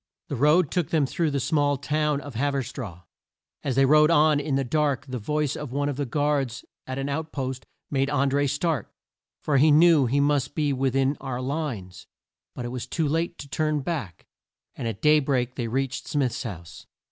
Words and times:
The 0.29 0.35
road 0.35 0.71
took 0.71 0.89
them 0.89 1.05
through 1.05 1.29
the 1.29 1.39
small 1.39 1.77
town 1.77 2.21
of 2.21 2.33
Hav 2.33 2.55
er 2.55 2.63
straw. 2.63 3.03
As 3.63 3.75
they 3.75 3.85
rode 3.85 4.09
on 4.09 4.39
in 4.39 4.55
the 4.55 4.63
dark 4.63 5.05
the 5.05 5.19
voice 5.19 5.55
of 5.55 5.71
one 5.71 5.89
of 5.89 5.95
the 5.95 6.07
guards 6.07 6.65
at 6.87 6.97
an 6.97 7.07
out 7.07 7.31
post 7.31 7.67
made 7.91 8.09
An 8.09 8.27
dré 8.31 8.49
start, 8.49 8.91
for 9.43 9.57
he 9.57 9.69
knew 9.69 10.07
he 10.07 10.19
must 10.19 10.55
be 10.55 10.73
with 10.73 10.95
in 10.95 11.17
our 11.21 11.39
lines. 11.39 12.07
But 12.55 12.65
it 12.65 12.69
was 12.69 12.87
too 12.87 13.07
late 13.07 13.37
to 13.37 13.47
turn 13.47 13.81
back, 13.81 14.25
and 14.75 14.87
at 14.87 15.03
day 15.03 15.19
break 15.19 15.53
they 15.53 15.67
reached 15.67 16.07
Smith's 16.07 16.41
house. 16.41 16.87